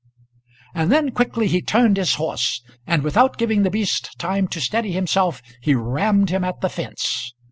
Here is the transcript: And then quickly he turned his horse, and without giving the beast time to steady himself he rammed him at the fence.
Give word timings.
And 0.73 0.91
then 0.91 1.11
quickly 1.11 1.45
he 1.47 1.61
turned 1.61 1.97
his 1.97 2.15
horse, 2.15 2.63
and 2.87 3.03
without 3.03 3.37
giving 3.37 3.61
the 3.61 3.69
beast 3.69 4.17
time 4.17 4.47
to 4.47 4.59
steady 4.59 4.93
himself 4.93 5.43
he 5.61 5.75
rammed 5.75 6.31
him 6.31 6.43
at 6.43 6.61
the 6.61 6.69
fence. 6.69 7.35